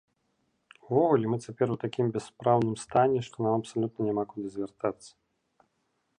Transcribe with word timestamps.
Увогуле 0.87 1.25
мы 1.33 1.37
цяпер 1.45 1.67
у 1.75 1.77
такім 1.85 2.05
бяспраўным 2.15 2.75
стане, 2.85 3.19
што 3.31 3.35
нам 3.49 3.53
абсалютна 3.61 4.01
няма 4.09 4.23
куды 4.35 4.47
звяртацца. 4.57 5.11